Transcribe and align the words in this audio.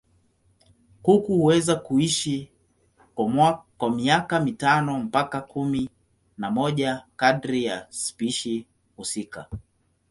Kuku 1.01 1.33
huweza 1.35 1.75
kuishi 1.75 2.51
kwa 3.77 3.91
miaka 3.95 4.39
mitano 4.39 4.99
mpaka 4.99 5.41
kumi 5.41 5.89
na 6.37 6.51
moja 6.51 7.05
kadiri 7.15 7.65
ya 7.65 7.87
spishi 7.89 8.65
husika. 8.97 9.47